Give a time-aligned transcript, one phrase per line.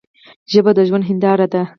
[0.51, 1.61] ژبه د ژوند هنداره ده.